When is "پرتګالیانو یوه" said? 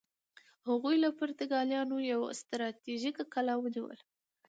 1.19-2.29